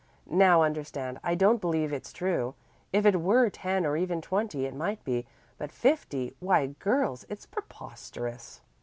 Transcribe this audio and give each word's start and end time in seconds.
Now 0.31 0.63
understand, 0.63 1.19
I 1.23 1.35
don't 1.35 1.61
believe 1.61 1.93
it's 1.93 2.11
true. 2.11 2.55
If 2.91 3.05
it 3.05 3.21
were 3.21 3.51
ten 3.51 3.85
or 3.85 3.95
even 3.95 4.19
twenty 4.19 4.65
it 4.65 4.73
might 4.73 5.03
be, 5.03 5.27
but 5.59 5.71
fifty 5.71 6.33
why, 6.39 6.73
girls, 6.79 7.23
it's 7.29 7.45
preposterous!" 7.45 8.61